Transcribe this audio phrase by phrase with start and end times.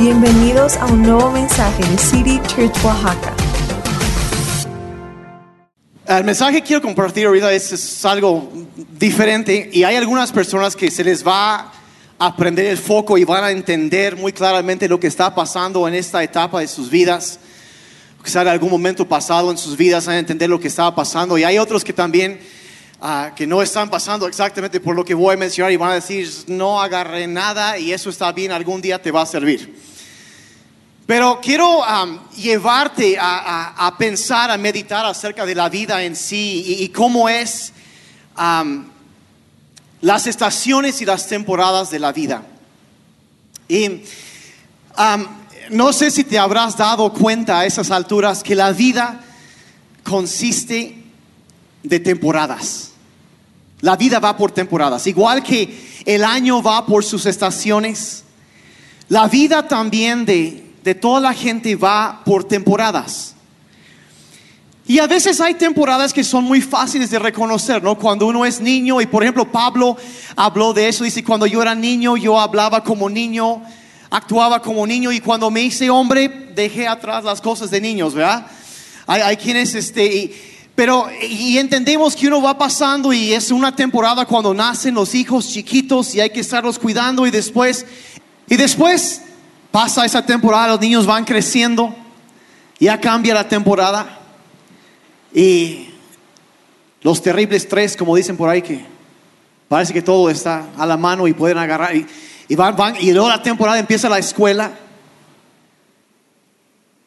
[0.00, 3.34] Bienvenidos a un nuevo mensaje de City Church Oaxaca.
[6.06, 8.50] El mensaje que quiero compartir ahorita es, es algo
[8.98, 11.70] diferente y hay algunas personas que se les va
[12.18, 15.92] a prender el foco y van a entender muy claramente lo que está pasando en
[15.92, 17.38] esta etapa de sus vidas.
[18.24, 21.36] Quizá en algún momento pasado en sus vidas van a entender lo que estaba pasando
[21.36, 22.40] y hay otros que también
[23.00, 25.94] ah, que no están pasando exactamente por lo que voy a mencionar y van a
[25.94, 29.74] decir no agarré nada y eso está bien, algún día te va a servir.
[31.06, 31.82] Pero quiero
[32.36, 37.72] llevarte a, a- pensar, a meditar acerca de la vida en sí y, cómo es
[40.00, 42.44] las estaciones y las temporadas de la vida.
[43.68, 45.26] Y um,
[45.70, 49.20] no sé si te habrás dado cuenta a esas alturas que la vida
[50.04, 51.02] consiste
[51.82, 52.89] de temporadas.
[53.80, 55.06] La vida va por temporadas.
[55.06, 58.24] Igual que el año va por sus estaciones,
[59.08, 63.34] la vida también de, de toda la gente va por temporadas.
[64.90, 67.96] Y a veces hay temporadas que son muy fáciles de reconocer, ¿no?
[67.96, 69.96] Cuando uno es niño, y por ejemplo Pablo
[70.34, 73.62] habló de eso, dice, cuando yo era niño, yo hablaba como niño,
[74.10, 78.46] actuaba como niño, y cuando me hice hombre, dejé atrás las cosas de niños, ¿verdad?
[79.06, 80.32] Hay, quienes, este,
[80.74, 85.48] pero, y entendemos que uno va pasando y es una temporada cuando nacen los hijos
[85.48, 87.84] chiquitos y hay que estarlos cuidando y después,
[88.48, 89.22] y después
[89.70, 91.94] pasa esa temporada, los niños van creciendo,
[92.78, 94.20] ya cambia la temporada
[95.34, 95.90] y
[97.02, 98.84] los terribles tres, como dicen por ahí, que
[99.68, 102.06] parece que todo está a la mano y pueden agarrar, y,
[102.48, 104.72] y van, van, y luego la temporada empieza la escuela,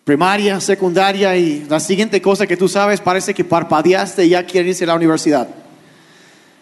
[0.04, 4.70] primaria, secundaria, y la siguiente cosa que tú sabes, parece que parpadeaste y ya quieren
[4.70, 5.48] irse a la universidad.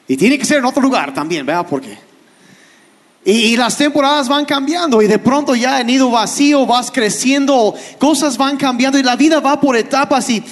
[0.07, 1.65] Y tiene que ser en otro lugar también, ¿verdad?
[1.69, 1.97] Porque
[3.23, 7.75] y, y las temporadas van cambiando y de pronto ya en nido vacío vas creciendo,
[7.99, 10.43] cosas van cambiando y la vida va por etapas y,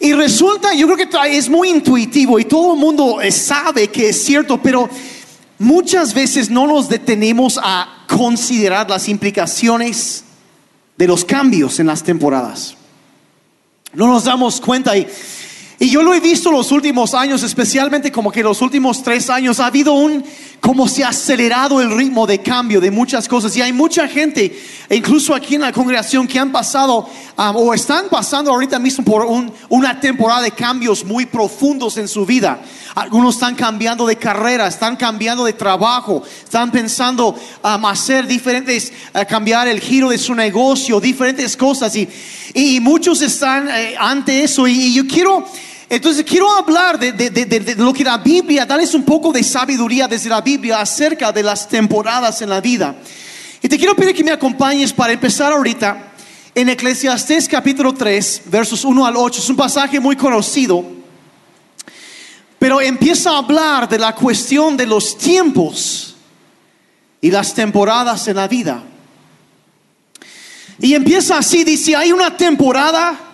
[0.00, 4.10] y resulta, yo creo que es muy intuitivo y todo el mundo eh, sabe que
[4.10, 4.88] es cierto, pero
[5.58, 10.24] muchas veces no nos detenemos a considerar las implicaciones
[10.96, 12.76] de los cambios en las temporadas.
[13.92, 15.06] No nos damos cuenta y,
[15.78, 19.60] y yo lo he visto los últimos años, especialmente como que los últimos tres años
[19.60, 20.24] ha habido un,
[20.58, 23.54] como se ha acelerado el ritmo de cambio de muchas cosas.
[23.56, 24.58] Y hay mucha gente,
[24.90, 29.26] incluso aquí en la congregación, que han pasado um, o están pasando ahorita mismo por
[29.26, 32.58] un- una temporada de cambios muy profundos en su vida.
[32.94, 39.26] Algunos están cambiando de carrera, están cambiando de trabajo, están pensando um, hacer diferentes, uh,
[39.28, 41.94] cambiar el giro de su negocio, diferentes cosas.
[41.94, 42.08] Y,
[42.80, 44.66] muchos están eh, ante eso.
[44.66, 45.46] Y yo quiero,
[45.88, 50.40] entonces quiero hablar de, lo que la Biblia, darles un poco de sabiduría desde la
[50.40, 52.96] Biblia acerca de las temporadas en la vida.
[53.62, 56.12] Y te quiero pedir que me acompañes para empezar ahorita
[56.54, 59.40] en Eclesiastés capítulo 3, versos 1 al 8.
[59.40, 60.84] Es un pasaje muy conocido,
[62.58, 66.16] pero empieza a hablar de la cuestión de los tiempos
[67.20, 68.82] y las temporadas en la vida.
[70.80, 73.25] Y empieza así, dice, hay una temporada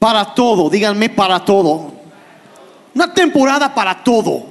[0.00, 1.92] para todo, díganme para todo.
[2.94, 4.46] Una temporada para todo.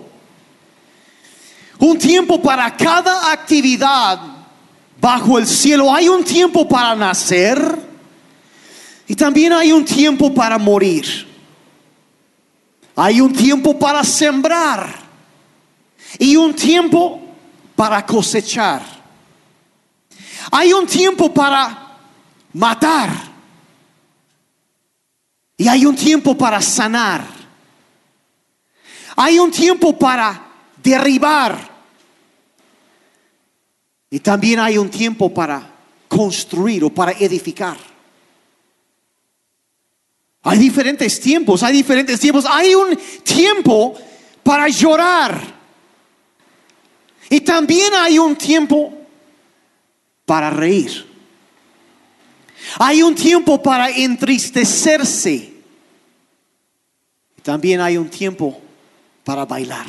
[1.80, 4.20] Un tiempo para cada actividad
[5.02, 5.92] bajo el cielo.
[5.92, 7.80] Hay un tiempo para nacer
[9.08, 11.28] y también hay un tiempo para morir.
[12.96, 14.94] Hay un tiempo para sembrar
[16.20, 17.22] y un tiempo
[17.76, 18.84] para cosechar.
[20.52, 21.98] Hay un tiempo para
[22.54, 23.29] matar
[25.60, 27.22] y hay un tiempo para sanar.
[29.18, 30.42] Hay un tiempo para
[30.82, 31.70] derribar
[34.10, 35.70] y también hay un tiempo para
[36.08, 37.76] construir o para edificar.
[40.44, 42.46] Hay diferentes tiempos, hay diferentes tiempos.
[42.50, 43.96] Hay un tiempo
[44.42, 45.42] para llorar.
[47.30, 48.94] Y también hay un tiempo
[50.26, 51.10] para reír.
[52.78, 55.49] Hay un tiempo para entristecerse.
[57.42, 58.60] También hay un tiempo
[59.24, 59.88] para bailar.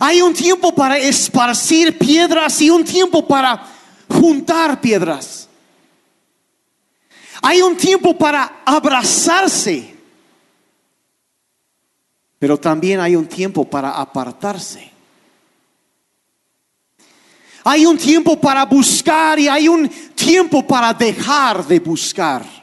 [0.00, 3.66] Hay un tiempo para esparcir piedras y un tiempo para
[4.08, 5.48] juntar piedras.
[7.42, 9.94] Hay un tiempo para abrazarse,
[12.38, 14.90] pero también hay un tiempo para apartarse.
[17.64, 22.59] Hay un tiempo para buscar y hay un tiempo para dejar de buscar.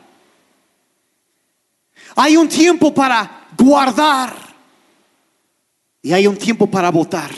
[2.19, 4.33] Hay un tiempo para guardar
[6.01, 7.29] y hay un tiempo para votar.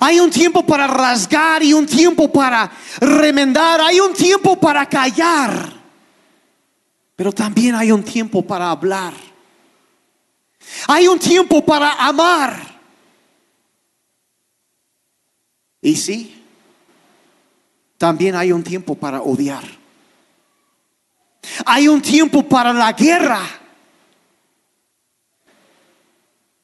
[0.00, 2.70] Hay un tiempo para rasgar y un tiempo para
[3.00, 3.80] remendar.
[3.80, 5.72] Hay un tiempo para callar.
[7.16, 9.14] Pero también hay un tiempo para hablar.
[10.88, 12.80] Hay un tiempo para amar.
[15.80, 16.44] Y sí,
[17.96, 19.77] también hay un tiempo para odiar.
[21.64, 23.42] Hay un tiempo para la guerra.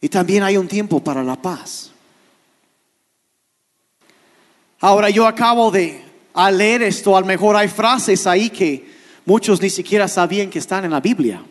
[0.00, 1.90] Y también hay un tiempo para la paz.
[4.80, 6.04] Ahora yo acabo de
[6.52, 8.92] leer esto, a lo mejor hay frases ahí que
[9.24, 11.42] muchos ni siquiera sabían que están en la Biblia.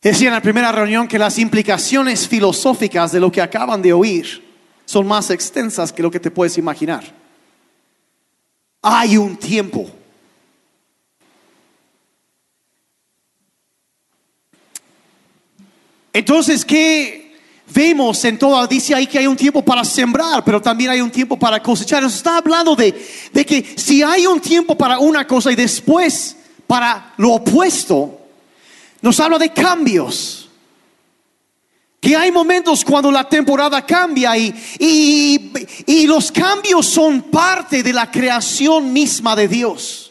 [0.00, 4.44] Decía en la primera reunión que las implicaciones filosóficas de lo que acaban de oír
[4.84, 7.23] son más extensas que lo que te puedes imaginar.
[8.86, 9.90] Hay un tiempo.
[16.12, 17.34] Entonces, ¿qué
[17.74, 18.66] vemos en todo?
[18.66, 22.02] Dice ahí que hay un tiempo para sembrar, pero también hay un tiempo para cosechar.
[22.02, 22.94] Nos está hablando de,
[23.32, 28.20] de que si hay un tiempo para una cosa y después para lo opuesto,
[29.00, 30.43] nos habla de cambios.
[32.04, 35.52] Que hay momentos cuando la temporada cambia y, y,
[35.86, 40.03] y, los cambios son parte de la creación misma de Dios.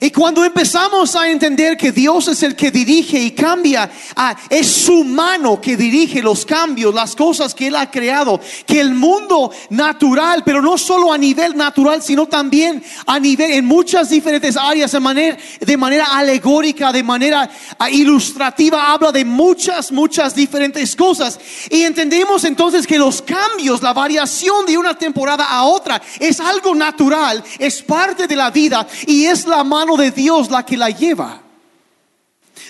[0.00, 4.68] Y cuando empezamos a entender que Dios es el que dirige y cambia, ah, es
[4.68, 9.50] su mano que dirige los cambios, las cosas que Él ha creado, que el mundo
[9.70, 14.92] natural, pero no solo a nivel natural, sino también a nivel, en muchas diferentes áreas,
[14.92, 21.40] de manera, de manera alegórica, de manera ah, ilustrativa, habla de muchas, muchas diferentes cosas.
[21.70, 26.72] Y entendemos entonces que los cambios, la variación de una temporada a otra, es algo
[26.76, 30.90] natural, es parte de la vida y es la mano de Dios la que la
[30.90, 31.42] lleva.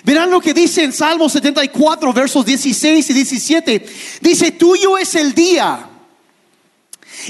[0.03, 3.85] Verán lo que dice en Salmo 74, versos 16 y 17.
[4.21, 5.89] Dice, tuyo es el día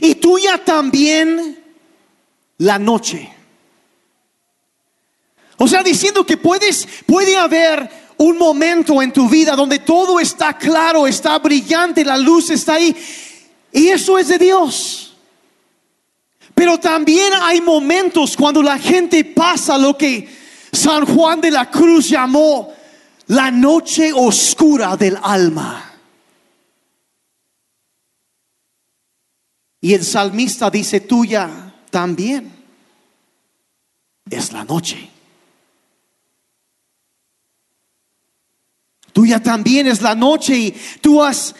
[0.01, 1.63] y tuya también
[2.57, 3.29] la noche.
[5.57, 10.57] O sea, diciendo que puedes, puede haber un momento en tu vida donde todo está
[10.57, 12.95] claro, está brillante, la luz está ahí.
[13.71, 15.08] Y eso es de Dios.
[16.59, 20.27] Pero también hay momentos cuando la gente pasa lo que
[20.73, 22.73] San Juan de la Cruz llamó
[23.27, 25.89] la noche oscura del alma.
[29.79, 32.51] Y el salmista dice, tuya también
[34.29, 35.09] es la noche.
[39.13, 41.55] Tuya también es la noche y tú has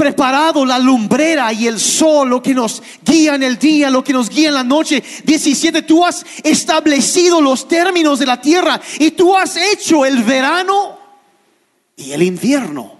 [0.00, 4.14] preparado la lumbrera y el sol, lo que nos guía en el día, lo que
[4.14, 5.04] nos guía en la noche.
[5.24, 10.98] 17, tú has establecido los términos de la tierra y tú has hecho el verano
[11.96, 12.98] y el invierno.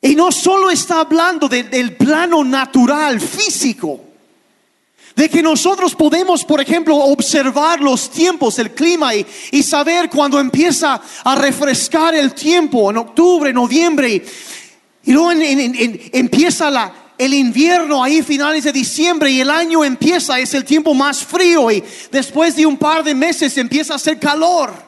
[0.00, 4.05] Y no solo está hablando del plano natural, físico,
[5.16, 11.00] de que nosotros podemos, por ejemplo, observar los tiempos, el clima y, saber cuando empieza
[11.24, 14.22] a refrescar el tiempo, en octubre, noviembre,
[15.02, 20.52] y, luego empieza la, el invierno ahí finales de diciembre y el año empieza, es
[20.52, 21.82] el tiempo más frío y
[22.12, 24.85] después de un par de meses empieza a hacer calor.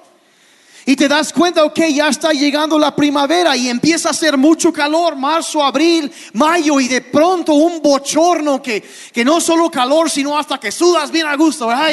[0.89, 4.73] Y te das cuenta, ok, ya está llegando la primavera y empieza a hacer mucho
[4.73, 10.39] calor, marzo, abril, mayo, y de pronto un bochorno que, que no solo calor, sino
[10.39, 11.93] hasta que sudas bien a gusto, ¿verdad?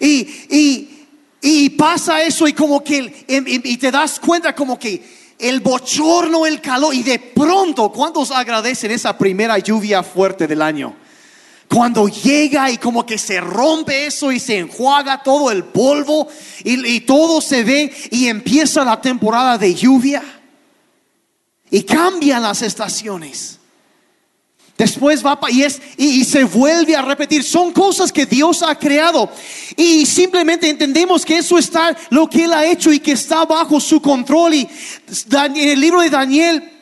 [0.00, 0.06] Y,
[0.48, 1.06] y,
[1.42, 6.60] y pasa eso y como que, y te das cuenta como que el bochorno, el
[6.60, 10.94] calor, y de pronto, ¿cuántos agradecen esa primera lluvia fuerte del año?
[11.68, 16.28] Cuando llega y como que se rompe eso y se enjuaga todo el polvo
[16.62, 20.22] y, todo se ve y empieza la temporada de lluvia
[21.70, 23.58] y cambian las estaciones.
[24.78, 27.42] Después va y, es, y, se vuelve a repetir.
[27.42, 29.30] Son cosas que Dios ha creado.
[29.74, 33.80] Y simplemente entendemos que eso está lo que Él ha hecho y que está bajo
[33.80, 34.54] su control.
[34.54, 34.68] Y
[35.32, 36.75] en el libro de Daniel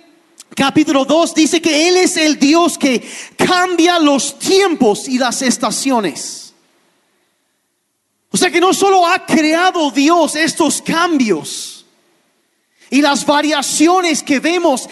[0.55, 3.07] capítulo 2 dice que Él es el Dios que
[3.37, 6.55] cambia los tiempos y las estaciones.
[8.31, 11.87] O sea que no solo ha creado Dios estos cambios
[12.91, 14.89] y las variaciones que vemos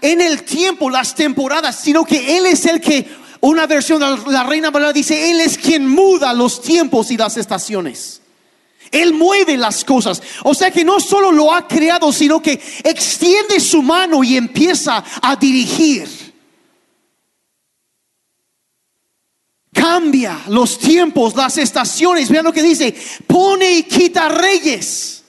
[0.00, 3.06] en el tiempo, las temporadas, sino que Él es el que,
[3.40, 7.36] una versión de la Reina Valera dice, Él es quien muda los tiempos y las
[7.36, 8.21] estaciones.
[8.92, 10.22] Él mueve las cosas.
[10.44, 15.02] O sea que no solo lo ha creado, sino que extiende su mano y empieza
[15.22, 16.06] a dirigir.
[19.72, 22.28] Cambia los tiempos, las estaciones.
[22.28, 22.94] Vean lo que dice.
[23.26, 25.24] Pone y quita reyes.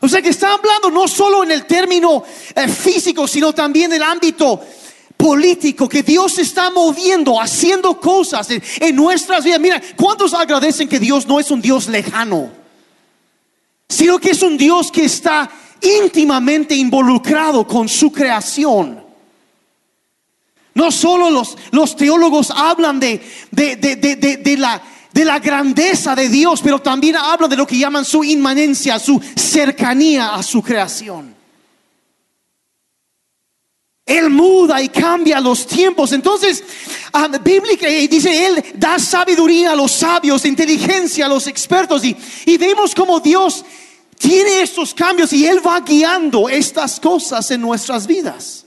[0.00, 3.96] O sea que está hablando no solo en el término eh, físico, sino también en
[3.96, 4.60] el ámbito
[5.16, 9.60] político, que Dios está moviendo, haciendo cosas en, en nuestras vidas.
[9.60, 12.63] Mira, ¿cuántos agradecen que Dios no es un Dios lejano?
[13.94, 15.48] Sino que es un Dios que está
[15.80, 19.04] íntimamente involucrado con su creación.
[20.74, 23.22] No solo los, los teólogos hablan de,
[23.52, 24.82] de, de, de, la,
[25.12, 29.22] de la grandeza de Dios, pero también hablan de lo que llaman su inmanencia, su
[29.36, 31.32] cercanía a su creación.
[34.04, 36.10] Él muda y cambia los tiempos.
[36.12, 36.64] Entonces,
[37.14, 42.04] um, bíblica y dice, Él da sabiduría a los sabios, inteligencia a los expertos.
[42.04, 43.64] Y, y vemos como Dios
[44.24, 48.64] tiene estos cambios y Él va guiando estas cosas en nuestras vidas.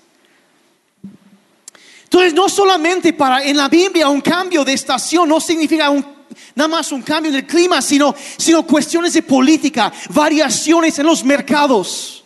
[2.04, 5.92] Entonces, no solamente para en la Biblia un cambio de estación no significa
[6.54, 11.24] nada más un cambio en el clima, sino, sino cuestiones de política, variaciones en los
[11.24, 12.24] mercados,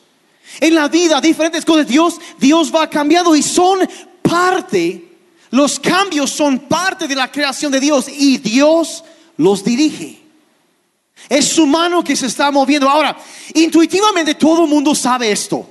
[0.60, 1.88] en la vida, diferentes cosas.
[1.88, 3.80] Dios, Dios va cambiando y son
[4.22, 5.10] parte,
[5.52, 9.06] los cambios son parte de la creación de Dios y Dios
[9.38, 10.21] los dirige.
[11.30, 12.90] Es su mano que se está moviendo.
[12.90, 13.18] Ahora,
[13.54, 15.68] intuitivamente todo el mundo sabe esto.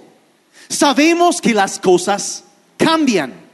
[0.69, 2.45] Sabemos que las cosas
[2.77, 3.51] cambian.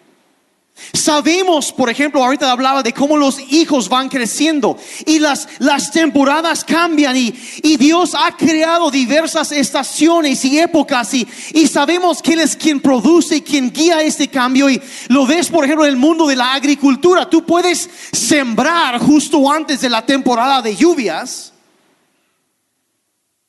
[0.93, 4.77] Sabemos, por ejemplo, ahorita hablaba de cómo los hijos van creciendo
[5.07, 11.27] y las, las temporadas cambian y, y Dios ha creado diversas estaciones y épocas y,
[11.55, 15.65] y sabemos quién es quien produce y quien guía este cambio y lo ves, por
[15.65, 17.29] ejemplo, en el mundo de la agricultura.
[17.29, 21.55] Tú puedes sembrar justo antes de la temporada de lluvias.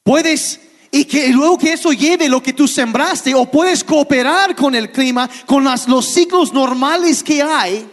[0.08, 4.74] Puedes y que luego que eso lleve lo que tú sembraste o puedes cooperar con
[4.74, 7.86] el clima, con las- los ciclos normales que hay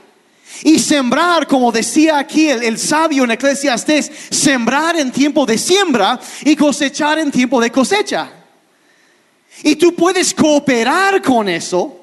[0.62, 6.20] y sembrar, como decía aquí el, el sabio en Eclesiastés, sembrar en tiempo de siembra
[6.44, 8.30] y cosechar en tiempo de cosecha.
[9.64, 12.00] Y tú puedes cooperar con eso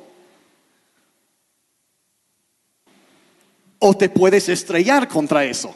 [3.79, 5.73] o te puedes estrellar contra eso.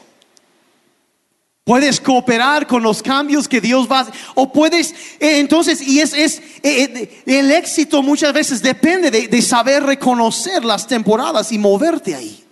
[1.66, 4.14] Puedes cooperar con los cambios que Dios va a hacer.
[4.36, 9.26] O puedes, eh, entonces, y es, es eh, eh, el éxito muchas veces depende de,
[9.26, 12.44] de saber reconocer las temporadas y moverte ahí.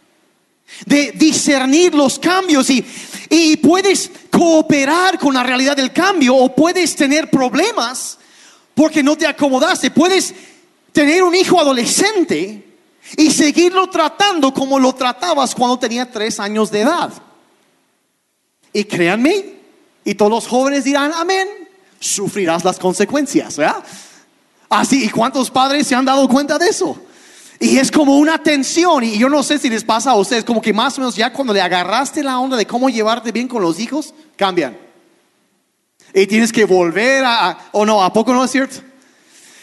[0.85, 2.85] De discernir los cambios y,
[3.31, 8.19] y puedes cooperar con la realidad del cambio o puedes tener problemas
[8.75, 9.93] porque no te acomodaste.
[9.93, 10.35] Puedes
[10.91, 12.67] tener un hijo adolescente
[13.17, 17.13] y seguirlo tratando como lo tratabas cuando tenía tres años de edad.
[18.75, 19.55] Y créanme,
[20.05, 21.49] y todos los jóvenes dirán, amén,
[22.01, 23.83] sufrirás las consecuencias, ¿verdad?
[24.69, 26.99] Así, ¿y cuántos padres se han dado cuenta de eso?
[27.61, 30.61] Y es como una tensión, y yo no sé si les pasa a ustedes, como
[30.61, 33.63] que más o menos ya cuando le agarraste la onda de cómo llevarte bien con
[33.63, 34.77] los hijos, cambian.
[36.13, 38.81] Y tienes que volver a, o no, ¿a poco no es cierto?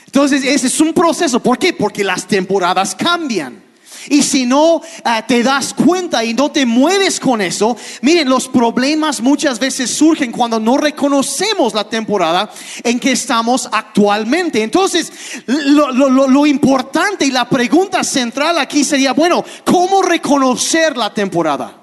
[0.06, 1.42] Entonces, ese es un proceso.
[1.42, 1.74] ¿Por qué?
[1.74, 3.62] Porque las temporadas cambian.
[4.10, 8.48] Y si no eh, te das cuenta y no te mueves con eso, miren, los
[8.48, 12.50] problemas muchas veces surgen cuando no reconocemos la temporada
[12.84, 14.64] en que estamos actualmente.
[14.64, 15.12] Entonces,
[15.46, 21.78] lo importante y la pregunta central aquí sería, bueno, ¿cómo reconocer la temporada?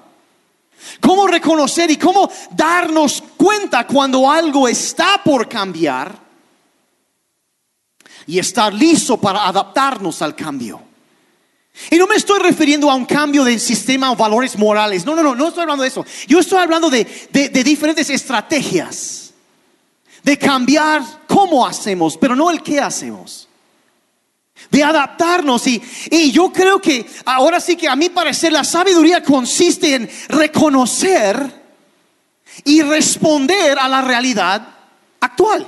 [0.99, 6.29] ¿Cómo reconocer y cómo darnos cuenta cuando algo está por cambiar?
[8.29, 10.88] y estar listo para adaptarnos al cambio.
[11.91, 15.05] Y no me estoy refiriendo a un cambio del sistema o valores morales.
[15.05, 16.05] No, no, no, no estoy hablando de eso.
[16.27, 19.33] Yo estoy hablando de, de- diferentes estrategias.
[20.23, 23.47] De cambiar cómo hacemos, pero no el qué hacemos.
[24.69, 25.65] De adaptarnos.
[25.67, 30.09] Y, y yo creo que ahora sí que a mi parecer la sabiduría consiste en
[30.27, 31.59] reconocer
[32.65, 34.67] y responder a la realidad
[35.21, 35.65] actual.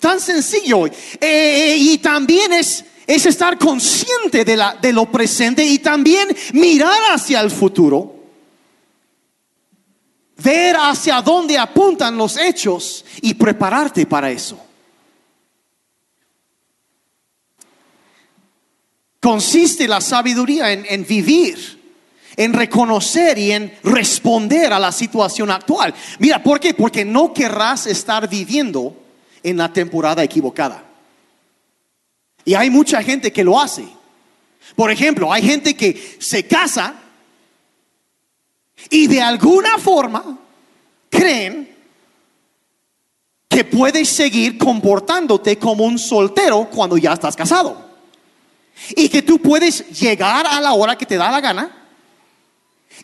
[0.00, 0.86] Tan sencillo.
[1.20, 7.00] Eh, y también es, es estar consciente de, la, de lo presente y también mirar
[7.10, 8.14] hacia el futuro.
[10.36, 14.60] Ver hacia dónde apuntan los hechos y prepararte para eso.
[19.20, 21.78] Consiste la sabiduría en, en vivir
[22.36, 25.92] en reconocer y en responder a la situación actual.
[26.20, 26.72] Mira, ¿por qué?
[26.72, 28.94] Porque no querrás estar viviendo
[29.42, 30.87] en la temporada equivocada.
[32.48, 33.86] Y hay mucha gente que lo hace.
[34.74, 36.94] Por ejemplo, hay gente que se casa
[38.88, 40.38] y de alguna forma
[41.10, 41.76] creen
[43.50, 47.86] que puedes seguir comportándote como un soltero cuando ya estás casado.
[48.96, 51.86] Y que tú puedes llegar a la hora que te da la gana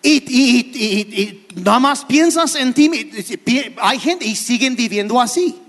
[0.03, 2.91] y, nada más piensas en ti.
[3.77, 5.64] Hay gente y siguen viviendo así.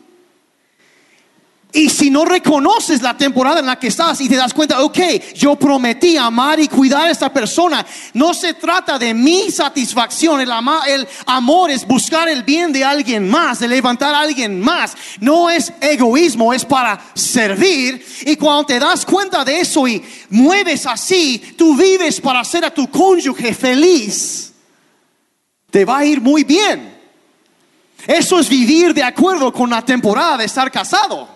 [1.76, 4.98] Y si no reconoces la temporada en la que estás y te das cuenta, ok,
[5.36, 10.50] yo prometí amar y cuidar a esta persona, no se trata de mi satisfacción, el,
[10.88, 15.50] el amor es buscar el bien de alguien más, de levantar a alguien más, no
[15.50, 18.06] es egoísmo, es para servir.
[18.26, 22.74] Y cuando te das cuenta de eso y mueves así, tú vives para hacer a
[22.74, 24.54] tu cónyuge feliz,
[25.70, 26.96] te va a ir muy bien.
[28.08, 31.35] Eso es vivir de acuerdo con la temporada de estar casado.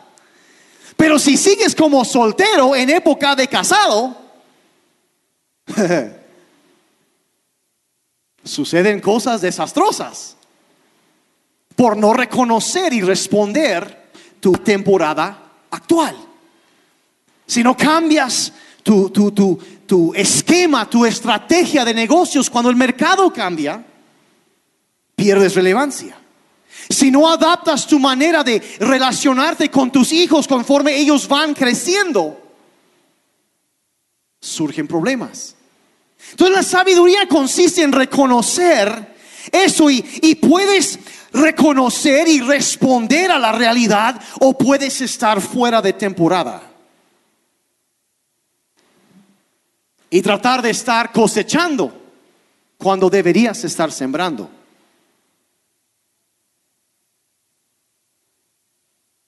[1.00, 4.18] Pero si sigues como soltero en época de casado,
[8.44, 10.36] suceden cosas desastrosas
[11.74, 14.10] por no reconocer y responder
[14.42, 15.42] tu temporada
[15.72, 16.18] actual.
[17.46, 18.52] Si no cambias
[18.84, 23.86] tu, esquema, tu estrategia de negocios, cuando el mercado cambia,
[25.16, 26.19] pierdes relevancia.
[26.90, 32.42] Si no adaptas tu manera de relacionarte con tus hijos conforme ellos van creciendo,
[34.42, 35.56] surgen problemas.
[36.32, 39.16] Entonces la sabiduría consiste en reconocer
[39.52, 41.00] eso y, y, puedes
[41.32, 46.64] reconocer y responder a la realidad o puedes estar fuera de temporada.
[50.10, 51.94] Y tratar de estar cosechando
[52.78, 54.59] cuando deberías estar sembrando.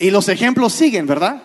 [0.01, 1.43] Y los ejemplos siguen, ¿verdad?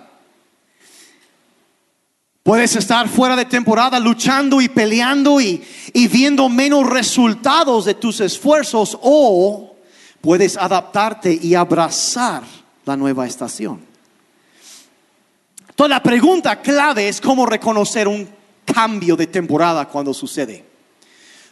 [2.43, 5.63] Puedes estar fuera de temporada luchando y peleando y,
[6.11, 9.77] viendo menos resultados de tus esfuerzos o
[10.23, 12.45] puedes adaptarte y abrazar
[12.87, 13.85] la nueva estación.
[15.69, 18.27] Entonces la pregunta clave es cómo reconocer un
[18.65, 20.65] cambio de temporada cuando sucede.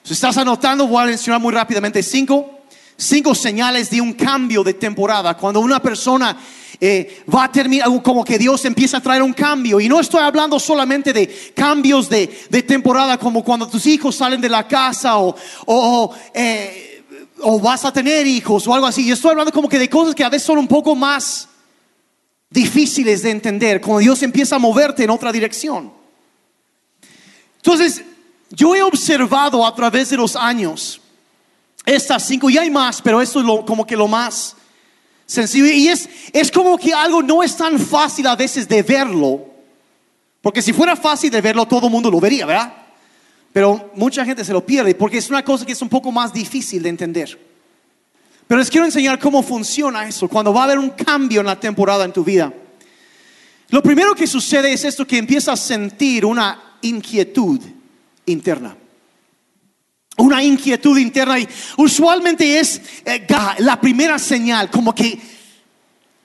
[0.03, 2.61] Si estás anotando, voy a mencionar muy rápidamente cinco,
[2.97, 5.37] cinco señales de un cambio de temporada.
[5.37, 6.35] Cuando una persona
[6.81, 9.81] eh, va a terminar, como que Dios empieza a traer un cambio.
[9.81, 12.27] Y no estoy hablando solamente de cambios de,
[12.67, 15.35] temporada, como cuando tus hijos salen de la casa o,
[15.67, 17.05] o, eh,
[17.61, 19.07] vas a tener hijos o algo así.
[19.07, 21.49] Yo estoy hablando como que de cosas que a veces son un poco más
[22.51, 25.93] difíciles de entender, cuando Dios empieza a moverte en otra dirección.
[27.57, 28.05] Entonces,
[28.51, 31.01] yo he observado a través de los años
[31.85, 34.57] estas cinco, y hay más, pero esto es como que lo más
[35.27, 35.67] sencillo.
[35.67, 39.45] Y es, es como que algo no es tan fácil a veces de verlo.
[40.41, 42.73] Porque si fuera fácil de verlo, todo el mundo lo vería, ¿verdad?
[43.53, 46.33] Pero mucha gente se lo pierde porque es una cosa que es un poco más
[46.33, 47.39] difícil de entender.
[48.47, 51.59] Pero les quiero enseñar cómo funciona eso, cuando va a haber un cambio en la
[51.59, 52.53] temporada en tu vida.
[53.71, 57.61] Lo primero que sucede es esto, que empiezas a sentir una inquietud
[58.27, 58.77] interna
[60.17, 63.27] una inquietud interna y usualmente es eh,
[63.59, 65.19] la primera señal, como que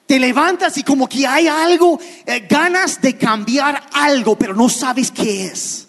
[0.06, 5.12] te levantas y como que hay algo, eh, ganas de cambiar algo, pero no sabes
[5.12, 5.88] qué es.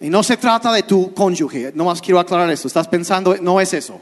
[0.00, 3.60] Y no se trata de tu cónyuge, no más quiero aclarar esto, estás pensando, no
[3.60, 4.00] es eso,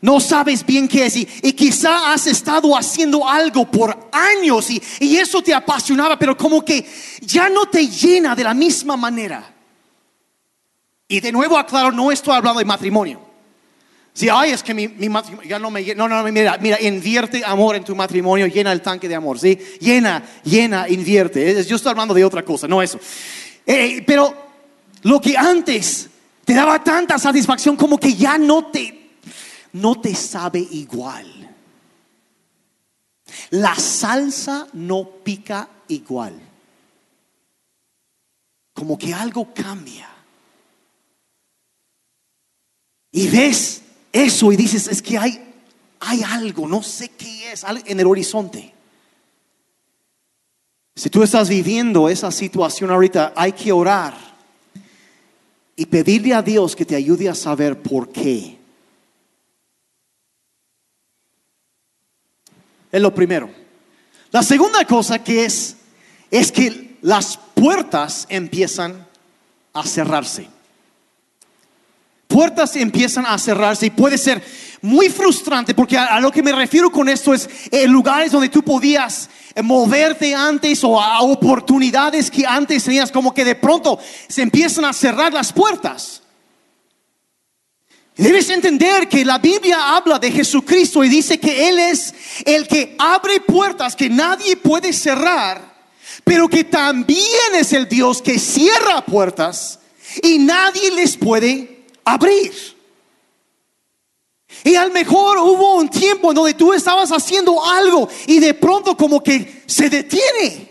[0.00, 5.16] No sabes bien qué es y, quizá has estado haciendo algo por años y, y
[5.16, 6.86] eso te apasionaba, pero como que
[7.20, 9.52] ya no te llena de la misma manera.
[11.12, 13.20] Y de nuevo aclaro, no estoy hablando de matrimonio.
[14.14, 17.76] Si, ay, es que mi, matrimonio ya no me No, no, mira, mira, invierte amor
[17.76, 19.58] en tu matrimonio, llena el tanque de amor, ¿sí?
[19.78, 21.62] Llena, llena, invierte.
[21.64, 22.98] Yo estoy hablando de otra cosa, no eso.
[23.66, 24.34] Eh, pero
[25.02, 26.08] lo que antes
[26.46, 29.10] te daba tanta satisfacción como que ya no te,
[29.74, 31.30] no te sabe igual.
[33.50, 36.40] La salsa no pica igual.
[38.72, 40.11] Como que algo cambia.
[43.12, 45.38] Y ves eso y dices, es que hay,
[46.00, 48.72] hay algo, no sé qué es, en el horizonte.
[50.94, 54.14] Si tú estás viviendo esa situación ahorita, hay que orar
[55.76, 58.58] y pedirle a Dios que te ayude a saber por qué.
[62.90, 63.50] Es lo primero.
[64.30, 65.76] La segunda cosa que es,
[66.30, 69.06] es que las puertas empiezan
[69.74, 70.51] a cerrarse
[72.32, 74.42] puertas empiezan a cerrarse y puede ser
[74.80, 78.62] muy frustrante porque a, lo que me refiero con esto es eh, lugares donde tú
[78.62, 84.42] podías eh, moverte antes o a oportunidades que antes tenías como que de pronto se
[84.42, 86.22] empiezan a cerrar las puertas.
[88.16, 92.14] Debes entender que la Biblia habla de Jesucristo y dice que Él es
[92.44, 95.62] el que abre puertas que nadie puede cerrar,
[96.24, 99.78] pero que también es el Dios que cierra puertas
[100.22, 101.71] y nadie les puede
[102.04, 102.52] abrir.
[104.64, 108.54] Y a lo mejor hubo un tiempo en donde tú estabas haciendo algo y de
[108.54, 110.70] pronto como que se detiene.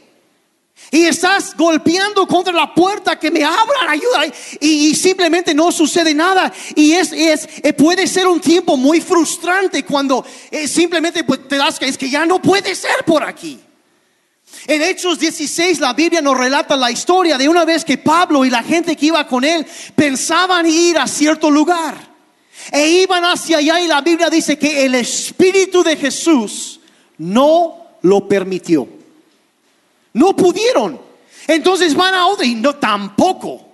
[0.94, 4.26] Y estás golpeando contra la puerta que me abran, ayuda.
[4.60, 6.52] Y, y simplemente no sucede nada.
[6.76, 11.56] Y es, es eh, puede ser un tiempo muy frustrante cuando eh, simplemente pues, te
[11.56, 13.60] das que es que ya no puede ser por aquí.
[14.68, 18.50] En Hechos 16 la Biblia nos relata la historia de una vez que Pablo y
[18.50, 21.96] la gente que iba con él pensaban ir a cierto lugar.
[22.72, 26.80] E iban hacia allá y la Biblia dice que el Espíritu de Jesús
[27.18, 28.88] no lo permitió.
[30.14, 31.02] No pudieron.
[31.48, 33.68] Entonces van a otra y no tampoco.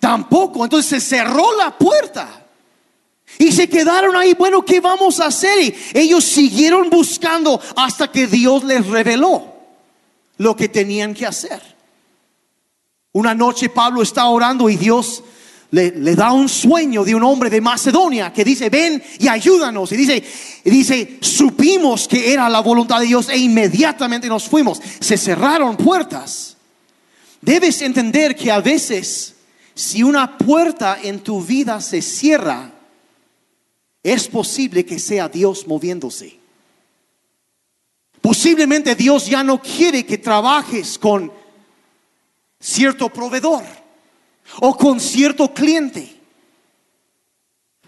[0.00, 0.64] Tampoco.
[0.64, 2.42] Entonces se cerró la puerta.
[3.38, 5.60] Y se quedaron ahí, bueno, ¿qué vamos a hacer?
[5.60, 9.53] Y ellos siguieron buscando hasta que Dios les reveló
[10.38, 11.60] lo que tenían que hacer.
[13.12, 15.22] Una noche Pablo está orando y Dios
[15.70, 19.90] le, le, da un sueño de un hombre de Macedonia que dice, ven y ayúdanos.
[19.92, 20.22] Y dice,
[20.64, 24.80] y dice, supimos que era la voluntad de Dios e inmediatamente nos fuimos.
[25.00, 26.56] Se cerraron puertas.
[27.40, 29.34] Debes entender que a veces,
[29.74, 32.72] si una puerta en tu vida se cierra,
[34.02, 36.43] es posible que sea Dios moviéndose.
[38.24, 41.30] Posiblemente Dios ya no quiere que trabajes con
[42.58, 43.62] cierto proveedor
[44.62, 46.10] o con cierto cliente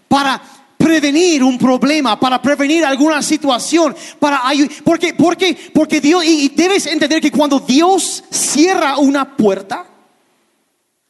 [0.07, 0.39] para
[0.77, 4.43] prevenir un problema, para prevenir alguna situación, para
[4.83, 9.87] porque porque porque Dios y debes entender que cuando Dios cierra una puerta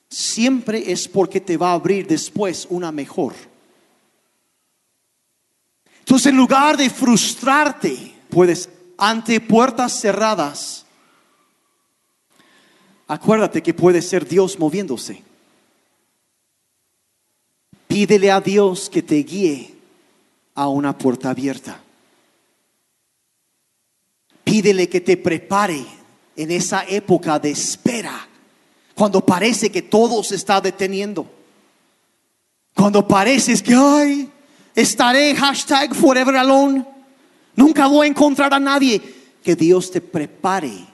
[0.09, 3.33] siempre es porque te va a abrir después una mejor.
[5.99, 10.85] Entonces, en lugar de frustrarte, puedes ante puertas cerradas,
[13.07, 15.23] acuérdate que puede ser Dios moviéndose.
[17.87, 19.75] Pídele a Dios que te guíe
[20.55, 21.79] a una puerta abierta.
[24.43, 25.85] Pídele que te prepare
[26.35, 28.27] en esa época de espera,
[28.95, 31.29] cuando parece que todo se está deteniendo.
[32.73, 34.31] Cuando pareces que, ay,
[34.75, 36.96] estaré hashtag forever alone
[37.57, 39.01] Nunca voy a encontrar a nadie
[39.43, 40.85] que Dios te prepare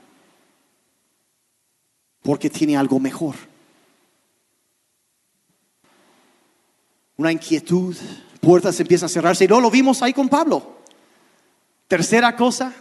[2.22, 3.36] porque tiene algo mejor.
[7.18, 7.96] Una inquietud,
[8.40, 10.78] puertas empiezan a cerrarse y no lo vimos ahí con Pablo.
[11.90, 12.74] Tercera cosa,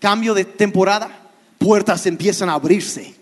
[0.00, 3.17] cambio de temporada, puertas empiezan a abrirse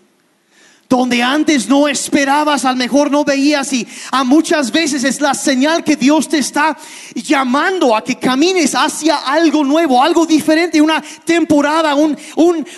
[0.89, 5.83] donde antes no esperabas, al mejor no veías y a muchas veces es la señal
[5.83, 6.77] que Dios te está
[7.13, 12.17] llamando a que camines hacia algo nuevo, algo diferente, una temporada, un,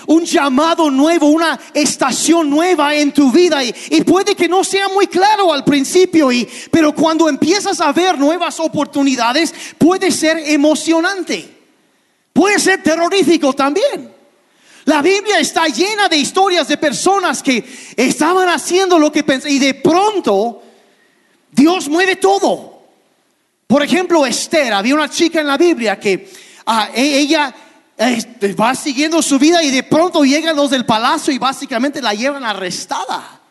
[0.08, 4.88] un, llamado nuevo, una estación nueva en tu vida y, y, puede que no sea
[4.90, 11.48] muy claro al principio, y, pero cuando empiezas a ver nuevas oportunidades puede ser emocionante,
[12.34, 14.19] puede ser terrorífico también.
[14.90, 17.64] La Biblia está llena de historias de personas que
[17.96, 20.64] estaban haciendo lo que pensaban y de pronto
[21.52, 22.82] Dios mueve todo.
[23.68, 26.34] Por ejemplo, Esther, había una chica en la Biblia que
[26.66, 27.54] ah, e, ella
[27.98, 32.16] este, va siguiendo su vida y de pronto llegan los del palacio y básicamente la
[32.16, 33.42] llevan arrestada.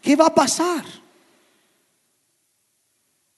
[0.00, 0.84] ¿Qué va a pasar?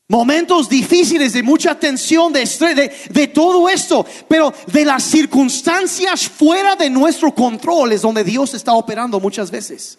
[0.09, 6.77] Momentos difíciles de mucha tensión, de estrés, de, todo esto, pero de las circunstancias fuera
[6.77, 9.99] de nuestro control es donde Dios está operando muchas veces.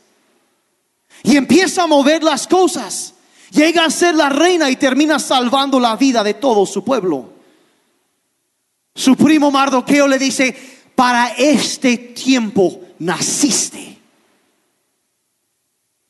[1.23, 3.15] Y empieza a mover las cosas.
[3.49, 7.33] Llega a ser la reina y termina salvando la vida de todo su pueblo.
[8.93, 10.55] Su primo Mardoqueo le dice,
[10.93, 13.97] para este tiempo naciste.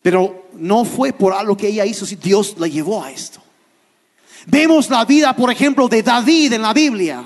[0.01, 3.44] Pero no fue por algo que ella hizo, si Dios la llevó a esto.
[4.45, 7.23] Vemos la vida, por ejemplo, de David en la Biblia.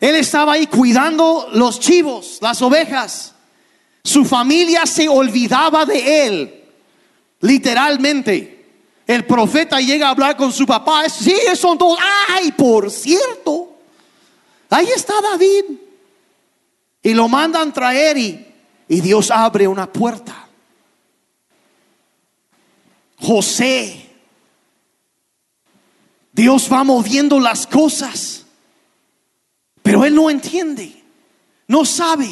[0.00, 3.34] Él estaba ahí cuidando los chivos, las ovejas.
[4.02, 6.64] Su familia se olvidaba de él,
[7.40, 8.66] literalmente.
[9.06, 11.08] El profeta llega a hablar con su papá.
[11.08, 11.98] Sí, son todos.
[12.28, 13.76] Ay, por cierto,
[14.70, 15.64] ahí está David.
[17.04, 18.46] Y lo mandan traer y,
[18.88, 20.48] y Dios abre una puerta.
[23.20, 24.11] José
[26.32, 28.46] Dios va moviendo las cosas,
[29.82, 31.02] pero él no entiende,
[31.68, 32.30] no sabe.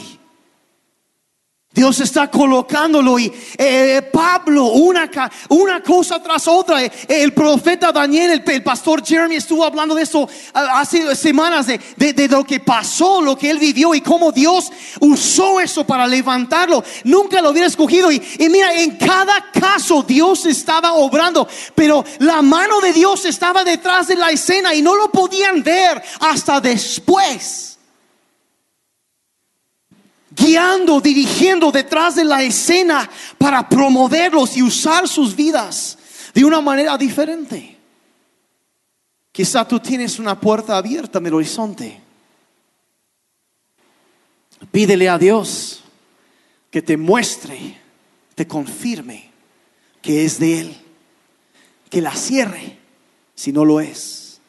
[1.72, 5.08] Dios está colocándolo y eh, Pablo, una,
[5.50, 6.82] una cosa tras otra.
[6.82, 11.80] Eh, el profeta Daniel, el, pastor Jeremy estuvo hablando de esto ah, hace semanas, de,
[11.96, 16.08] de- de lo que pasó, lo que él vivió y cómo Dios usó eso para
[16.08, 16.82] levantarlo.
[17.04, 18.10] Nunca lo hubiera escogido.
[18.10, 23.62] Y, y mira, en cada caso Dios estaba obrando, pero la mano de Dios estaba
[23.62, 27.69] detrás de la escena y no lo podían ver hasta después
[30.40, 35.98] guiando, dirigiendo detrás de la escena para promoverlos y usar sus vidas
[36.34, 37.76] de una manera diferente.
[39.32, 42.00] Quizá tú tienes una puerta abierta en el horizonte.
[44.70, 45.82] Pídele a Dios
[46.70, 47.78] que te muestre,
[48.34, 49.30] te confirme
[50.02, 50.76] que es de Él,
[51.88, 52.78] que la cierre
[53.34, 54.40] si no lo es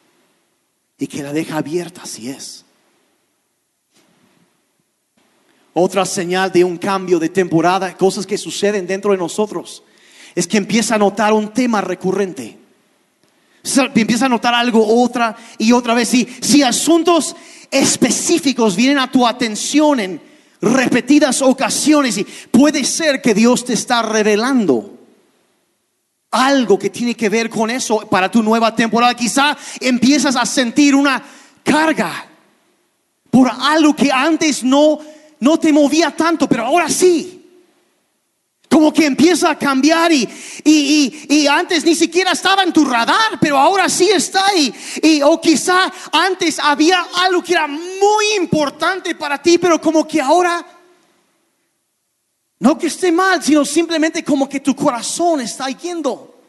[0.98, 2.64] y que la deja abierta si es.
[5.74, 9.82] Otra señal de un cambio de temporada, cosas que suceden dentro de nosotros,
[10.34, 12.58] es que empieza a notar un tema recurrente.
[13.94, 16.08] Empieza a notar algo otra y otra vez.
[16.08, 17.36] Si, si asuntos
[17.70, 20.20] específicos vienen a tu atención en
[20.60, 24.98] repetidas ocasiones, y puede ser que Dios te está revelando
[26.32, 29.14] algo que tiene que ver con eso para tu nueva temporada.
[29.14, 31.22] Quizá empiezas a sentir una
[31.62, 32.26] carga
[33.30, 34.98] por algo que antes no,
[35.42, 37.40] no te movía tanto, pero ahora sí.
[38.70, 40.22] Como que empieza a cambiar y,
[40.64, 44.72] y, y- y antes ni siquiera estaba en tu radar, pero ahora sí está ahí.
[45.02, 50.20] Y, o quizá antes había algo que era muy importante para ti, pero como que
[50.20, 50.64] ahora,
[52.60, 56.40] no que esté mal, sino simplemente como que tu corazón está yendo.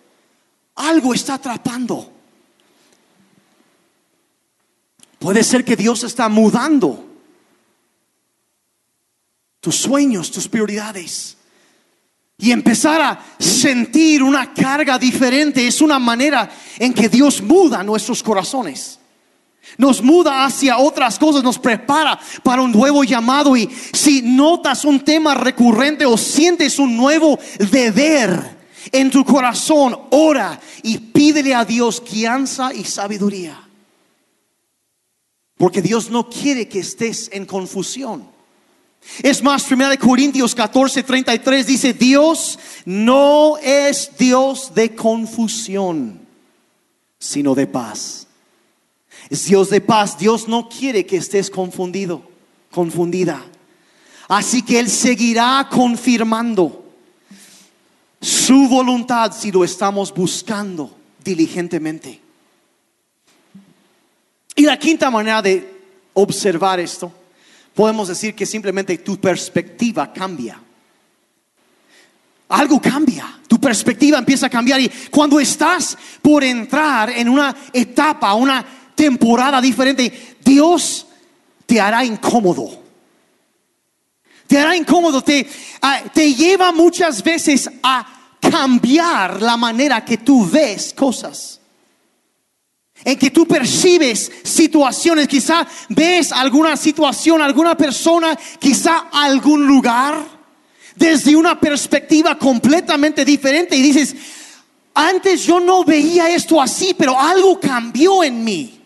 [0.75, 2.09] Algo está atrapando.
[5.17, 7.12] Puede ser que Dios está mudando
[9.63, 11.37] tus sueños, tus prioridades.
[12.37, 18.21] Y empezar a sentir una carga diferente es una manera en que Dios muda nuestros
[18.21, 18.99] corazones.
[19.77, 23.55] Nos muda hacia otras cosas, nos prepara para un nuevo llamado.
[23.55, 27.39] Y si notas un tema recurrente o sientes un nuevo
[27.71, 28.57] deber
[28.91, 33.57] en tu corazón, ora y pídele a Dios guianza y sabiduría.
[35.55, 38.32] Porque Dios no quiere que estés en confusión.
[39.21, 46.19] Es más, 1 Corintios 14, 33 dice, Dios no es Dios de confusión,
[47.19, 48.27] sino de paz.
[49.29, 50.17] Es Dios de paz.
[50.17, 52.23] Dios no quiere que estés confundido,
[52.71, 53.43] confundida.
[54.27, 56.83] Así que Él seguirá confirmando
[58.19, 62.19] su voluntad si lo estamos buscando diligentemente.
[64.55, 65.81] Y la quinta manera de
[66.13, 67.11] observar esto,
[67.73, 70.59] podemos decir que simplemente tu perspectiva cambia.
[72.49, 78.33] Algo cambia, tu perspectiva empieza a cambiar y cuando estás por entrar en una etapa,
[78.33, 81.07] una temporada diferente, Dios
[81.65, 82.81] te hará incómodo.
[84.45, 85.47] Te hará incómodo, te,
[85.81, 88.05] ah, te lleva muchas veces a
[88.39, 91.59] cambiar la manera que tú ves cosas
[93.03, 100.33] en que tú percibes situaciones, quizá ves alguna situación, alguna persona, quizá algún lugar,
[100.95, 104.15] desde una perspectiva completamente diferente y dices,
[104.93, 108.79] antes yo no veía esto así, pero algo cambió en mí.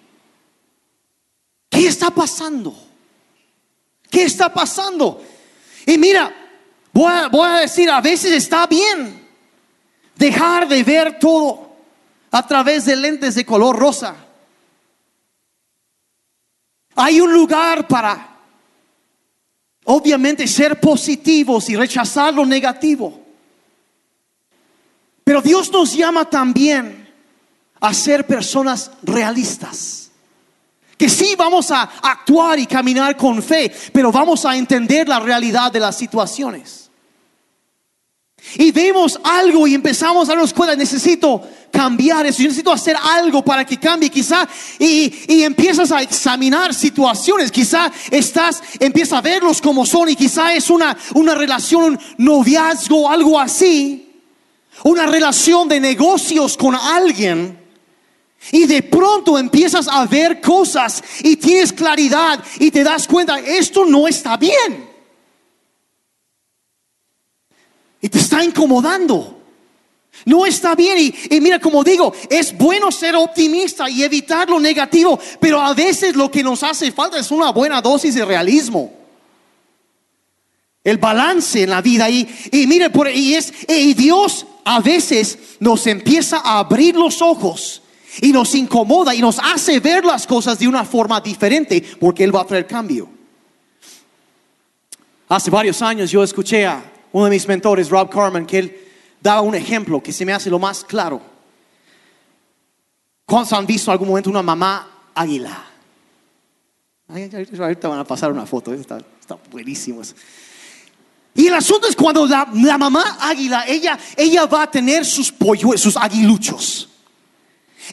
[1.70, 2.76] ¿Qué está pasando?
[4.10, 5.22] ¿Qué está pasando?
[5.86, 6.34] Y mira,
[6.94, 9.28] voy a, voy a decir, a veces está bien
[10.16, 11.67] dejar de ver todo
[12.38, 14.16] a través de lentes de color rosa.
[16.96, 18.38] Hay un lugar para,
[19.86, 23.20] obviamente, ser positivos y rechazar lo negativo.
[25.24, 27.12] Pero Dios nos llama también
[27.80, 30.12] a ser personas realistas.
[30.96, 35.72] Que sí vamos a actuar y caminar con fe, pero vamos a entender la realidad
[35.72, 36.87] de las situaciones.
[38.56, 43.66] Y vemos algo y empezamos a darnos cuenta, necesito cambiar eso, necesito hacer algo para
[43.66, 44.48] que cambie, quizá,
[44.80, 50.54] y, y empiezas a examinar situaciones, quizá estás, empiezas a verlos como son, y quizá
[50.54, 54.22] es una, una relación, un noviazgo, algo así,
[54.84, 57.60] una relación de negocios con alguien,
[58.52, 63.86] y de pronto empiezas a ver cosas y tienes claridad y te das cuenta, esto
[63.86, 64.87] no está bien.
[68.02, 69.38] Y te está incomodando.
[70.26, 71.14] No está bien.
[71.30, 76.16] Y, mira, como digo, es bueno ser optimista y evitar lo negativo, pero a veces
[76.16, 78.94] lo que nos hace falta es una buena dosis de realismo.
[80.84, 82.10] el balance en la vida.
[82.10, 87.22] Y, y mire, por, y, es, y Dios a veces nos empieza a abrir los
[87.22, 87.82] ojos
[88.22, 92.36] y nos incomoda y nos hace ver las cosas de una forma diferente porque Él
[92.36, 93.10] va a traer cambio.
[95.28, 98.78] Hace varios años yo escuché a uno de mis mentores, Rob Carmen, que él
[99.20, 101.20] daba un ejemplo que se me hace lo más claro.
[103.26, 105.66] ¿Cuántos han visto en algún momento una mamá águila?
[107.10, 110.02] ahorita van a pasar una foto, está, está buenísimo.
[111.34, 112.46] Y el asunto es cuando la,
[112.78, 116.88] mamá águila, ella, ella va a tener sus polluelos, sus aguiluchos.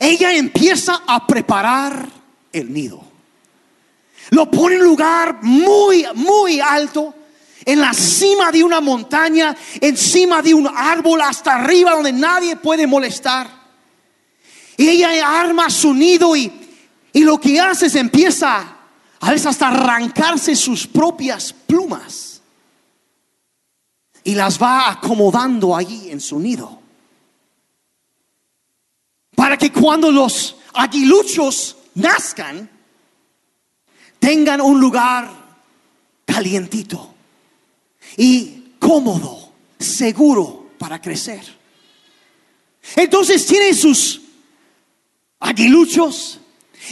[0.01, 2.11] Ella empieza a preparar
[2.53, 3.03] el nido.
[4.31, 7.15] Lo pone en un lugar muy, muy alto,
[7.65, 12.87] en la cima de una montaña, encima de un árbol, hasta arriba donde nadie puede
[12.87, 13.49] molestar.
[14.77, 16.53] Y ella arma su nido y,
[17.13, 18.77] y lo que hace es empieza
[19.21, 22.43] a veces hasta arrancarse sus propias plumas
[24.25, 26.81] y las va acomodando allí en su nido.
[29.35, 32.69] Para que cuando los aguiluchos nazcan,
[34.19, 35.31] tengan un lugar
[36.27, 37.14] calientito
[38.17, 41.43] y cómodo, seguro para crecer.
[42.97, 44.21] Entonces tiene sus
[45.41, 46.41] aguiluchos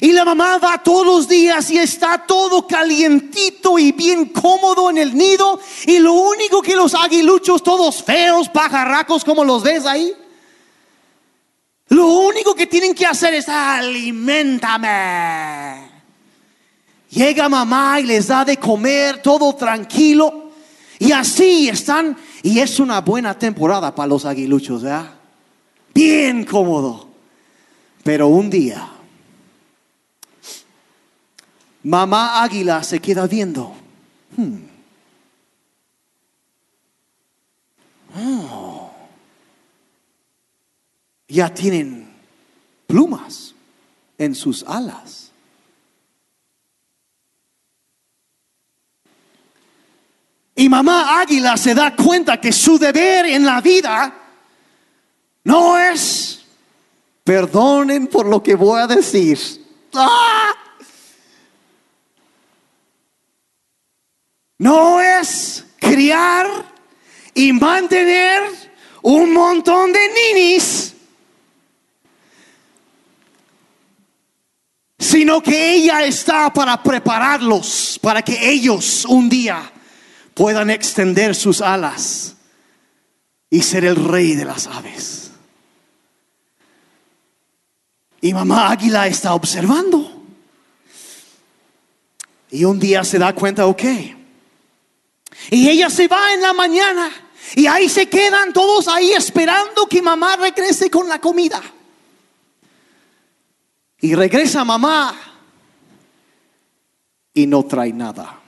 [0.00, 4.96] y la mamá va todos los días y está todo calientito y bien cómodo en
[4.98, 5.60] el nido.
[5.86, 10.14] Y lo único que los aguiluchos, todos feos, pajarracos como los ves ahí,
[11.88, 14.80] lo único que tienen que hacer es alimentame.
[17.10, 20.41] Llega mamá y les da de comer todo tranquilo.
[21.06, 22.16] Y así están.
[22.42, 25.12] Y es una buena temporada para los aguiluchos, ¿verdad?
[25.94, 27.08] Bien cómodo.
[28.04, 28.92] Pero un día
[31.82, 33.74] Mamá águila se queda viendo.
[34.36, 34.58] Hmm.
[38.14, 38.90] Oh.
[41.28, 42.08] Ya tienen
[42.86, 43.54] plumas
[44.18, 45.21] en sus alas.
[50.54, 54.14] Y mamá águila se da cuenta que su deber en la vida
[55.44, 56.44] no es,
[57.24, 59.38] perdonen por lo que voy a decir.
[59.94, 60.52] ¡Ah!
[64.62, 66.46] no es criar
[67.34, 68.42] y mantener
[69.02, 70.94] un montón de ninis,
[75.00, 79.71] sino que ella está para prepararlos para que ellos un día
[80.34, 82.36] puedan extender sus alas
[83.50, 85.30] y ser el rey de las aves.
[88.20, 90.24] Y mamá águila está observando.
[92.50, 93.82] Y un día se da cuenta, ok,
[95.50, 97.10] y ella se va en la mañana
[97.54, 101.60] y ahí se quedan todos ahí esperando que mamá regrese con la comida.
[104.00, 105.16] Y regresa mamá
[107.34, 108.41] y no trae nada.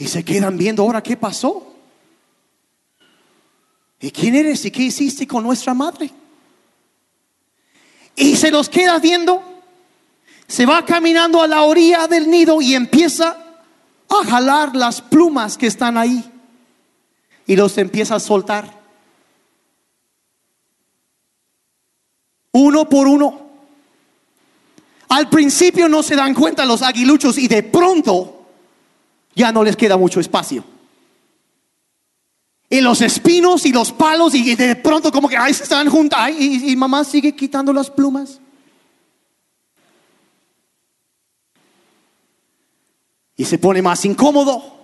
[0.00, 1.72] Y se quedan viendo ahora qué pasó.
[4.00, 6.10] ¿Y quién eres y qué hiciste con nuestra madre?
[8.16, 9.50] Y se los queda viendo
[10.50, 13.38] se va caminando a la orilla del nido y empieza
[14.08, 16.28] a jalar las plumas que están ahí
[17.46, 18.68] y los empieza a soltar.
[22.50, 23.48] Uno por uno.
[25.08, 28.39] Al principio no se dan cuenta los aguiluchos y de pronto
[29.34, 30.64] ya no les queda mucho espacio.
[32.68, 36.18] Y los espinos y los palos y de pronto como que ahí se están juntos
[36.38, 38.40] y, y mamá sigue quitando las plumas.
[43.36, 44.76] Y se pone más incómodo.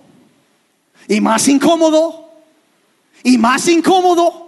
[1.07, 2.31] Y más incómodo.
[3.23, 4.46] Y más incómodo.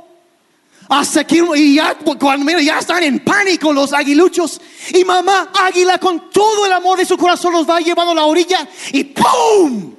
[0.90, 4.60] Hasta que y ya, cuando ya están en pánico los aguiluchos.
[4.92, 8.26] Y mamá águila con todo el amor de su corazón los va llevando a la
[8.26, 8.68] orilla.
[8.92, 9.96] Y ¡pum!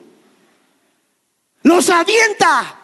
[1.63, 2.77] Los avienta.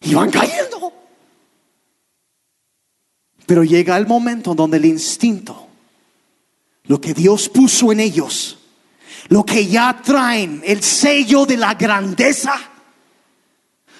[0.00, 0.92] Y van cayendo.
[3.46, 5.68] Pero llega el momento donde el instinto,
[6.84, 8.58] lo que Dios puso en ellos,
[9.28, 12.54] lo que ya traen, el sello de la grandeza,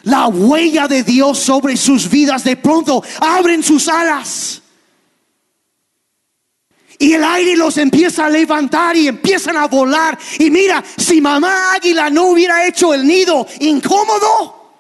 [0.05, 4.61] la huella de Dios sobre sus vidas, de pronto abren sus alas.
[6.99, 10.17] Y el aire los empieza a levantar y empiezan a volar.
[10.39, 14.73] Y mira, si mamá águila no hubiera hecho el nido incómodo,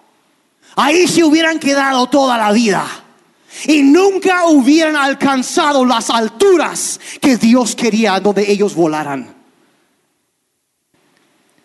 [0.76, 2.86] ahí se hubieran quedado toda la vida.
[3.66, 9.33] y nunca hubieran alcanzado las alturas que Dios quería donde ellos volaran.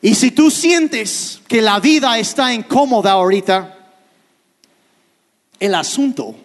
[0.01, 3.77] Y si tú sientes que la vida está incómoda ahorita,
[5.59, 6.35] el asunto,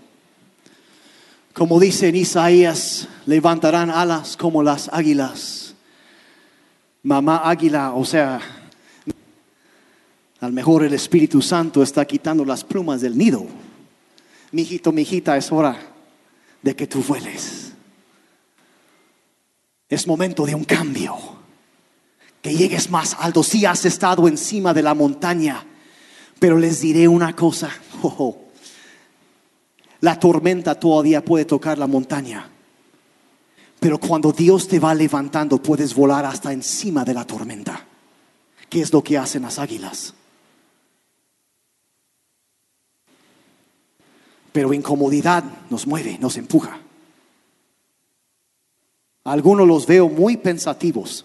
[1.52, 5.74] como dice en Isaías, levantarán alas como las águilas.
[7.04, 8.40] Mamá águila, o sea,
[10.40, 13.46] a lo mejor el Espíritu Santo está quitando las plumas del nido.
[14.50, 15.78] Mijito, mijita, es hora
[16.60, 17.72] de que tú vueles.
[19.88, 21.43] Es momento de un cambio.
[22.44, 23.42] Que llegues más alto.
[23.42, 25.64] Si has estado encima de la montaña,
[26.38, 27.70] pero les diré una cosa.
[28.06, 28.38] Oh, oh.
[30.00, 32.50] La tormenta todavía puede tocar la montaña.
[33.80, 37.86] Pero cuando Dios te va levantando, puedes volar hasta encima de la tormenta.
[38.68, 40.12] ¿Qué es lo que hacen las águilas?
[44.52, 46.78] Pero incomodidad nos mueve, nos empuja.
[49.24, 51.24] Algunos los veo muy pensativos.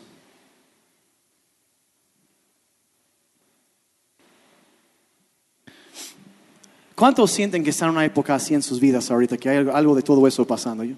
[6.99, 9.95] ¿Cuántos sienten que están en una época así en sus vidas ahorita, que hay algo
[9.95, 10.83] de todo eso pasando?
[10.83, 10.95] ¿Yo?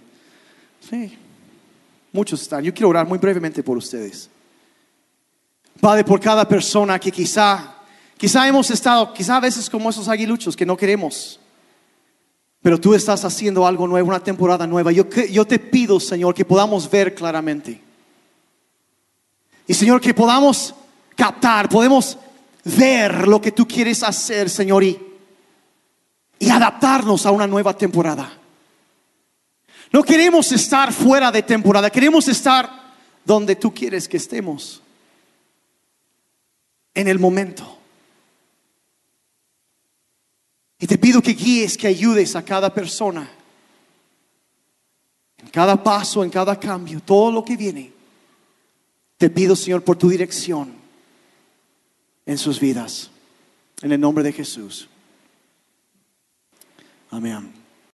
[0.90, 1.16] Sí,
[2.12, 2.64] muchos están.
[2.64, 4.28] Yo quiero orar muy brevemente por ustedes.
[5.80, 7.76] Padre, por cada persona que quizá,
[8.18, 11.40] quizá hemos estado, quizá a veces como esos aguiluchos que no queremos
[12.64, 14.92] pero tú estás haciendo algo nuevo, una temporada nueva.
[14.92, 17.82] Yo, te pido, Señor, que podamos ver claramente.
[19.68, 20.76] Y Señor, que podamos
[21.16, 22.18] captar, podemos
[22.64, 25.11] ver lo que tú quieres hacer, Señor, y,
[26.42, 28.34] y adaptarnos a una nueva temporada.
[29.94, 32.68] No queremos estar fuera de temporada, queremos estar
[33.24, 34.82] donde tú quieres que estemos.
[36.96, 37.78] En el momento.
[40.80, 43.30] Y te pido que guíes, que ayudes a cada persona.
[45.38, 47.94] En cada paso, en cada cambio, todo lo que viene.
[49.18, 50.74] Te pido, Señor, por tu dirección
[52.26, 53.12] en sus vidas.
[53.84, 54.90] En el nombre de Jesús.
[57.12, 57.61] Amén.